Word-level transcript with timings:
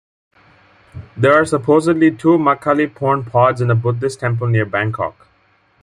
There 1.15 1.31
are 1.35 1.45
supposedly 1.45 2.09
two 2.09 2.39
Makaliporn 2.39 3.29
pods 3.31 3.61
in 3.61 3.69
a 3.69 3.75
Buddhist 3.75 4.19
temple 4.19 4.47
near 4.47 4.65
Bangkok. 4.65 5.27